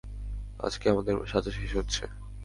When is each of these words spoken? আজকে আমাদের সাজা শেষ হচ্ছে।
আজকে 0.59 0.85
আমাদের 0.89 1.15
সাজা 1.25 1.51
শেষ 1.51 1.71
হচ্ছে। 1.75 2.03